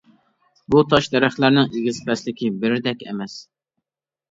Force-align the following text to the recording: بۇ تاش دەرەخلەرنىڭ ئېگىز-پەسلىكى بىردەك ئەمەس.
بۇ 0.75 0.81
تاش 0.93 1.09
دەرەخلەرنىڭ 1.17 1.69
ئېگىز-پەسلىكى 1.77 2.51
بىردەك 2.65 3.09
ئەمەس. 3.09 3.39